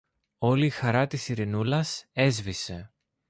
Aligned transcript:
Όλη 0.37 0.65
η 0.65 0.69
χαρά 0.69 1.07
της 1.07 1.29
Ειρηνούλας 1.29 2.05
έσβησε. 2.11 2.91